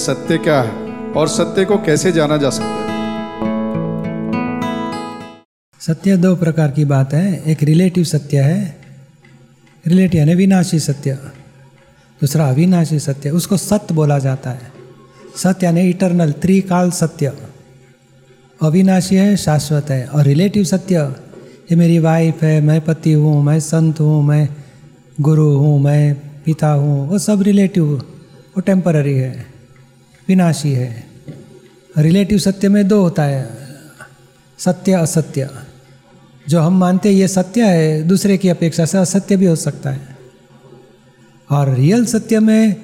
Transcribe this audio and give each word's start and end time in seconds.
सत्य 0.00 0.38
क्या 0.38 0.60
है 0.62 1.12
और 1.12 1.28
सत्य 1.28 1.64
को 1.64 1.76
कैसे 1.78 2.12
जाना 2.12 2.36
जा 2.36 2.50
सकता 2.50 2.66
है? 2.66 2.88
सत्य 5.80 6.16
दो 6.16 6.34
प्रकार 6.36 6.70
की 6.70 6.84
बात 6.84 7.14
है। 7.14 7.42
एक 7.46 7.62
रिलेटिव 7.62 8.04
सत्य 8.04 8.40
है 8.40 8.80
रिलेटिव 9.84 10.18
यानी 10.18 10.34
विनाशी 10.34 10.78
सत्य। 10.78 11.12
दूसरा 12.20 12.48
अविनाशी 12.48 12.98
सत्य, 12.98 13.30
उसको 13.30 13.56
सत्य 13.56 13.94
बोला 13.94 14.18
जाता 14.18 14.50
है। 14.50 14.72
सत्य 15.36 15.66
यानी 15.66 15.88
इटरनल 15.90 16.32
त्रिकाल 16.32 16.90
सत्य। 16.90 17.32
अविनाशी 18.62 19.16
है, 19.16 19.36
शाश्वत 19.36 19.90
है। 19.90 20.06
और 20.06 20.24
रिलेटिव 20.24 20.64
सत्य, 20.64 20.94
ये 21.70 21.76
मेरी 21.76 21.98
वाइफ 21.98 22.42
है, 22.42 22.60
मैं 22.60 22.80
पति 22.80 23.12
हूँ, 23.12 23.42
मैं 23.44 23.60
संत 23.60 24.00
हूँ, 24.00 24.22
मैं 24.22 24.48
गुरु 25.20 25.48
हूँ, 25.56 25.80
मैं 25.80 26.14
पिता 26.44 26.72
हूँ, 26.72 27.08
वो 27.08 27.18
सब 27.18 27.42
रिलेटिव 27.42 27.84
वो 28.56 28.60
टेम्पररी 28.60 29.14
है। 29.14 29.59
विनाशी 30.28 30.72
है। 30.72 31.04
रिलेटिव 31.98 32.38
सत्य 32.38 32.68
में 32.68 32.88
दो 32.88 33.02
होता 33.02 33.22
है। 33.22 33.50
सत्य, 34.58 34.92
असत्य। 34.92 35.50
जो 36.48 36.60
हम 36.60 36.78
मानते 36.78 37.08
हैं 37.08 37.16
ये 37.16 37.28
सत्य 37.28 37.64
है, 37.64 38.02
दूसरे 38.02 38.38
की 38.38 38.48
अपेक्षा 38.48 38.84
से 38.84 38.98
असत्य 38.98 39.36
भी 39.36 39.46
हो 39.46 39.56
सकता 39.56 39.90
है। 39.90 40.18
और 41.50 41.74
रियल 41.74 42.06
सत्य 42.06 42.40
में 42.40 42.76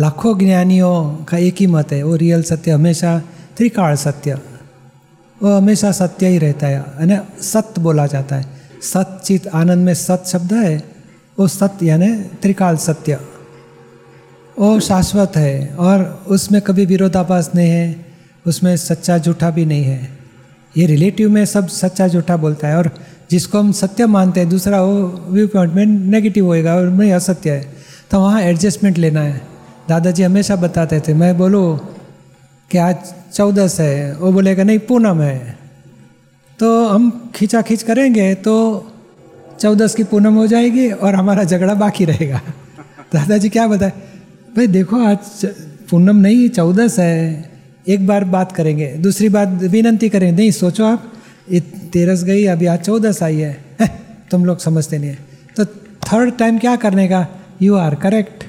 लाखों 0.00 0.38
ज्ञानियों 0.38 1.24
का 1.24 1.36
एक 1.36 1.54
ही 1.60 1.66
मत 1.66 1.92
है, 1.92 2.02
वो 2.02 2.16
रियल 2.16 2.42
सत्य 2.42 2.70
हमेशा 2.70 3.22
त्रिकाल 3.56 3.96
सत्य। 3.96 4.34
वो 5.42 5.56
हमेशा 5.56 5.92
सत्य 5.92 6.28
ही 6.28 6.38
रहता 6.38 6.66
है, 6.66 6.74
यानी 6.74 7.42
सत्य 7.42 7.80
बोला 7.80 8.06
जाता 8.06 8.36
है। 8.36 8.46
सचित 8.82 9.48
आनंद 9.48 9.84
में 9.86 9.94
सत 9.94 10.24
शब्द 10.26 10.52
है, 10.52 10.82
वो 11.38 11.48
सत्य 11.48 11.86
यानी 11.86 12.22
त्रिकाल 12.22 12.76
सत्य। 12.76 13.20
वो 14.58 14.80
शाश्वत 14.80 15.32
है 15.36 15.74
और 15.78 16.24
उसमें 16.28 16.62
कभी 16.62 16.86
विरोधाभास 16.86 17.50
नहीं 17.54 17.70
है, 17.70 18.06
उसमें 18.46 18.76
सच्चा 18.76 19.18
झूठा 19.18 19.50
भी 19.50 19.64
नहीं 19.64 19.84
है। 19.84 20.10
ये 20.76 20.86
रिलेटिव 20.86 21.30
में 21.30 21.44
सब 21.44 21.68
सच्चा 21.68 22.08
झूठा 22.08 22.36
बोलता 22.36 22.68
है 22.68 22.76
और 22.76 22.90
जिसको 23.30 23.58
हम 23.58 23.72
सत्य 23.72 24.06
मानते 24.06 24.40
हैं, 24.40 24.48
दूसरा 24.48 24.82
वो 24.82 25.24
व्यू 25.28 25.48
पॉइंट 25.48 25.72
में 25.74 25.86
नेगेटिव 25.86 26.46
होएगा 26.46 26.74
और 26.74 26.88
नहीं 26.88 27.12
असत्य 27.12 27.50
है। 27.50 27.74
तो 28.10 28.20
वहाँ 28.20 28.42
एडजस्टमेंट 28.42 28.98
लेना 28.98 29.20
है। 29.20 29.42
दादाजी 29.88 30.22
हमेशा 30.22 30.56
बताते 30.56 31.00
थे, 31.00 31.14
मैं 31.14 31.38
बोलूँ 31.38 31.78
कि 32.70 32.78
आज 32.78 32.96
चौदस 33.34 33.80
है। 33.80 34.16
वो 34.16 34.32
बोलेगा, 34.32 34.62
नहीं, 34.62 34.78
पूनम 34.78 35.20
है। 35.20 35.58
तो 36.58 36.88
हम 36.88 37.32
खींचा 37.34 37.62
खींच 37.62 37.82
करेंगे 37.82 38.34
तो 38.34 38.54
चौदस 39.60 39.94
की 39.94 40.04
पूनम 40.04 40.34
हो 40.34 40.46
जाएगी 40.46 40.90
और 40.90 41.14
हमारा 41.14 41.44
झगड़ा 41.44 41.74
बाकी 41.74 42.04
रहेगा। 42.04 42.40
दादाजी 43.14 43.48
क्या 43.48 43.68
बताए? 43.68 43.92
भाई 44.56 44.66
देखो 44.66 45.04
आज 45.04 45.18
पूनम 45.90 46.16
नहीं 46.16 46.48
चौदस 46.48 46.98
है 46.98 47.50
एक 47.88 48.06
बार 48.06 48.24
बात 48.24 48.52
करेंगे 48.52 48.86
दूसरी 48.86 49.28
बात 49.28 49.48
विनंती 49.48 50.08
करेंगे 50.08 50.42
नहीं 50.42 50.50
सोचो 50.50 50.84
आप 50.84 51.12
ये 51.52 51.60
तेरस 51.60 52.24
गई 52.24 52.44
अभी 52.44 52.66
आज 52.66 52.80
चौदस 52.80 53.22
आई 53.22 53.36
है, 53.36 53.64
है 53.80 54.00
तुम 54.30 54.44
लोग 54.44 54.58
समझते 54.58 54.98
नहीं 54.98 55.10
है। 55.10 55.18
तो 55.56 55.64
थर्ड 56.12 56.38
टाइम 56.38 56.58
क्या 56.58 56.76
करने 56.76 57.08
का? 57.08 57.26
यू 57.62 57.74
आर 57.74 57.94
करेक्ट 57.94 58.44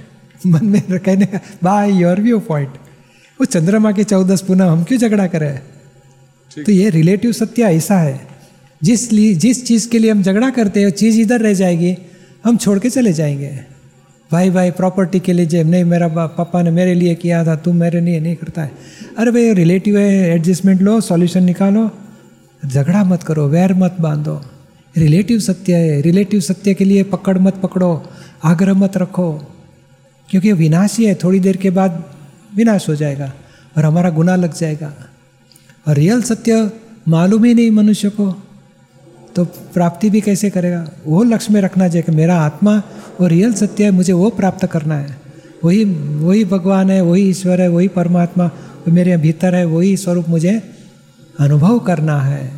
मन 0.48 0.66
में 0.66 0.82
कहने 0.82 1.26
का 1.26 1.40
बाय 1.64 1.94
योर 1.94 2.22
व्यू 2.22 2.40
पॉइंट 2.40 2.70
वो 3.40 3.46
चंद्रमा 3.46 3.92
के 3.92 4.04
चौदस 4.04 4.42
पुनः 4.42 4.66
हम 4.66 4.84
क्यों 4.84 5.00
झगड़ा 5.00 5.28
करें? 5.28 5.60
तो 6.66 6.72
ये 6.72 6.90
रिलेटिव 6.90 7.32
सत्य 7.32 7.64
ऐसा 7.64 8.00
है। 8.00 8.28
जिस 8.84 9.10
जिस 9.38 9.66
चीज़ 9.66 9.90
के 9.90 10.00
लिए 10.00 10.12
हम 10.12 10.24
झगड़ा 10.24 10.50
करते 10.50 10.80
हैं 10.80 10.88
वो 10.88 10.92
चीज़ 10.92 11.22
इधर 11.22 11.42
रह 11.42 11.54
जाएगी 11.54 11.98
हम 12.46 12.58
छोड़ 12.58 12.80
के 12.80 12.90
चले 12.90 13.14
जाएँगे। 13.14 13.73
भाई 14.34 14.50
भाई 14.50 14.72
प्रॉपर्टी 14.72 15.20
के 15.20 15.34
लिए 15.34 15.46
जब 15.46 15.70
नहीं, 15.70 15.84
मेरा 15.84 16.08
पापा 16.08 16.62
ने 16.62 16.72
मेरे 16.72 16.94
लिए 16.94 17.16
किया 17.16 17.46
था 17.46 17.56
तुम 17.56 17.76
मेरे 17.76 18.02
लिए 18.02 18.20
नहीं 18.20 18.36
करता 18.36 18.64
है। 18.64 18.72
अरे 19.18 19.32
भाई 19.32 19.54
रिलेटिव 19.54 19.98
है 19.98 20.36
एडजस्टमेंट 20.36 20.82
लो 20.82 21.02
सॉल्यूशन 21.02 21.44
निकालो। 21.44 21.92
झगड़ा 22.66 23.04
मत 23.04 23.24
करो, 23.24 23.48
वैर 23.48 23.74
मत 23.74 23.96
बांधो। 24.02 24.42
रिलेटिव 24.98 25.40
सत्य 25.40 25.74
है 25.74 26.02
रिलेटिव 26.02 26.40
सत्य 26.40 26.74
के 26.74 26.86
लिए 26.86 27.04
पकड़ 27.04 27.38
मत 27.38 27.56
पकड़ो, 27.56 28.10
आग्रह 28.44 28.74
मत 28.74 28.98
रखो। 28.98 29.34
क्योंकि 30.30 30.52
विनाशी 30.52 31.06
है, 31.06 31.16
थोड़ी 31.16 31.40
देर 31.40 31.58
के 31.58 31.70
बाद 31.70 32.04
विनाश 32.56 32.90
हो 32.90 32.96
जाएगा 32.96 33.34
और 33.78 33.86
हमारा 33.86 34.10
गुना 34.10 34.36
लग 34.36 34.54
जाएगा। 34.58 34.94
और 35.88 35.96
रियल 35.96 36.22
सत्य 36.22 36.72
मालूम 37.08 37.44
ही 37.44 37.54
नहीं 37.54 37.72
मनुष्य 37.72 38.10
को। 38.10 38.44
तो 39.36 39.46
प्राप्ति 39.46 40.10
भी 40.10 40.22
कैसे 40.22 40.50
करेगा? 40.50 40.88
वो 41.06 41.24
लक्ष्य 41.24 41.54
में 41.54 41.62
रखना 41.62 41.88
चाहिए 41.88 42.02
कि 42.02 42.12
मेरा 42.12 42.36
आत्मा, 42.38 42.78
वो 43.22 43.28
रियल 43.28 43.54
सत्य 43.54 43.84
है, 43.84 43.92
मुझे 43.92 44.14
वो 44.14 44.30
प्राप्त 44.30 44.66
करना 44.66 44.96
है। 44.96 45.16
वही 45.64 45.84
वही 46.20 46.44
भगवान 46.46 46.90
है, 46.90 47.02
वही 47.02 47.30
ईश्वर 47.30 47.62
है, 47.62 47.68
वही 47.68 47.88
परमात्मा 47.88 48.50
मेरे 48.88 49.18
भीतर 49.18 49.56
है, 49.56 49.66
वही 49.66 49.96
स्वरूप 49.98 50.30
मुझे 50.30 50.62
अनुभव 51.40 51.80
करना 51.80 52.20
है। 52.22 52.52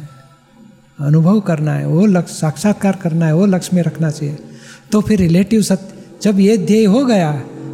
अनुभव 0.99 1.39
करना 1.39 1.73
है, 1.73 1.87
वो 1.87 2.05
लक्ष्य, 2.05 2.35
साक्षात्कार 2.35 2.99
करना 3.01 3.25
है, 3.25 3.33
वो 3.35 3.45
लक्ष्य 3.45 3.75
में 3.75 3.81
रखना 3.83 4.09
चाहिए। 4.11 4.37
तो 4.91 5.01
फिर 5.01 5.19
रिलेटिव 5.19 5.61
सत्य, 5.61 5.93
जब 6.21 6.39
ये 6.39 6.57
ध्येय 6.57 6.85
हो 6.85 7.05
गया 7.05 7.31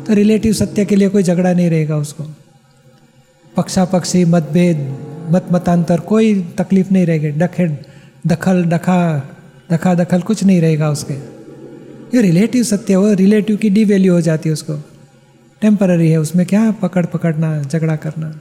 तो 0.07 0.13
रिलेटिव 0.13 0.53
सत्य 0.53 0.85
के 0.85 0.95
लिए 0.95 1.09
कोई 1.09 1.23
झगड़ा 1.23 1.53
नहीं 1.53 1.69
रहेगा 1.69 1.97
उसको। 1.97 2.23
पक्षापक्षी, 3.57 4.23
मतभेद 4.25 4.77
मत 5.31 5.47
मतांतर 5.51 5.99
कोई 5.99 6.33
तकलीफ़ 6.57 6.91
नहीं 6.93 7.05
रहेगी। 7.05 7.29
डखे 7.31 7.67
दखल, 8.27 8.65
दखा 8.65 9.27
दखा, 9.71 9.95
दखल 9.95 10.21
कुछ 10.21 10.43
नहीं 10.43 10.61
रहेगा 10.61 10.89
उसके। 10.89 11.13
ये 12.17 12.21
रिलेटिव 12.21 12.63
सत्य 12.63 12.93
हो 12.93 13.13
रिलेटिव 13.13 13.57
की 13.57 13.69
डी 13.69 13.85
वैल्यू 13.85 14.13
हो 14.13 14.21
जाती 14.21 14.49
है 14.49 14.53
उसको। 14.53 14.73
टेम्पररी 15.61 16.09
है, 16.09 16.17
उसमें 16.17 16.45
क्या 16.45 16.71
पकड़ 16.71 17.05
पकड़ना 17.05 17.61
झगड़ा 17.61 17.95
करना। 17.95 18.39